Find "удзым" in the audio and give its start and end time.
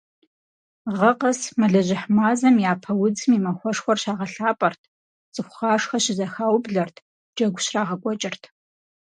3.03-3.31